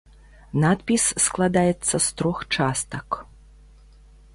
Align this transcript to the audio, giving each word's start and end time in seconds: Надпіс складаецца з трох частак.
Надпіс 0.63 1.05
складаецца 1.27 1.95
з 2.09 2.19
трох 2.21 2.37
частак. 2.59 3.07